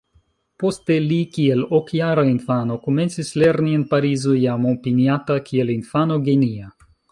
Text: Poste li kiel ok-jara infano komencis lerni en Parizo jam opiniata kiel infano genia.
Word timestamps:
Poste 0.61 0.95
li 1.09 1.19
kiel 1.35 1.61
ok-jara 1.79 2.23
infano 2.29 2.79
komencis 2.87 3.31
lerni 3.43 3.75
en 3.81 3.85
Parizo 3.93 4.35
jam 4.47 4.67
opiniata 4.73 5.39
kiel 5.51 5.73
infano 5.79 6.21
genia. 6.31 6.75